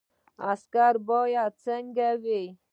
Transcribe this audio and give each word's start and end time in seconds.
عسکر 0.51 0.93
باید 1.09 1.51
څنګه 1.65 2.09
وي؟ 2.23 2.43